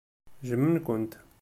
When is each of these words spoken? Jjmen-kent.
Jjmen-kent. 0.47 1.13